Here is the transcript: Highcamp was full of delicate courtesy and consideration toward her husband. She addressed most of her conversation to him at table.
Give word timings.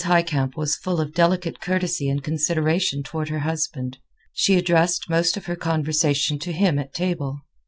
Highcamp 0.03 0.57
was 0.57 0.75
full 0.77 0.99
of 0.99 1.13
delicate 1.13 1.59
courtesy 1.59 2.09
and 2.09 2.23
consideration 2.23 3.03
toward 3.03 3.29
her 3.29 3.41
husband. 3.41 3.99
She 4.33 4.57
addressed 4.57 5.11
most 5.11 5.37
of 5.37 5.45
her 5.45 5.55
conversation 5.55 6.39
to 6.39 6.51
him 6.51 6.79
at 6.79 6.91
table. 6.91 7.41